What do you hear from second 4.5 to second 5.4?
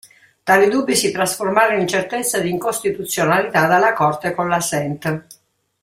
sent.